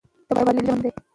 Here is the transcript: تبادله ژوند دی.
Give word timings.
تبادله 0.27 0.61
ژوند 0.65 0.81
دی. 0.83 0.89